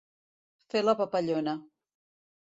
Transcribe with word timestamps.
Fer 0.73 0.81
la 0.85 0.95
papallona. 1.01 1.53